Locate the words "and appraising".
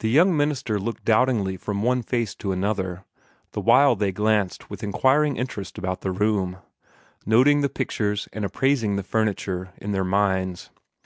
8.34-8.96